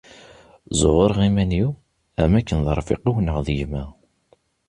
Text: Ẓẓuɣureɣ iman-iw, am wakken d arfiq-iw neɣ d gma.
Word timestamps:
Ẓẓuɣureɣ 0.71 1.19
iman-iw, 1.27 1.69
am 2.21 2.31
wakken 2.35 2.59
d 2.65 2.67
arfiq-iw 2.73 3.17
neɣ 3.19 3.37
d 3.45 3.47
gma. 3.59 3.83